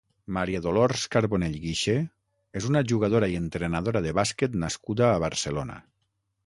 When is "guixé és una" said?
1.65-2.83